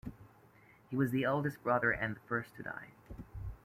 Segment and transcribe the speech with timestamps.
[0.89, 2.87] He was the eldest brother and the first to die.